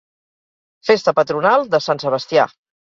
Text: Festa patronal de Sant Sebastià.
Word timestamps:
Festa 0.91 1.15
patronal 1.21 1.71
de 1.77 1.83
Sant 1.91 2.05
Sebastià. 2.07 2.53